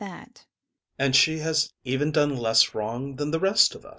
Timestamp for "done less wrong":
2.11-3.17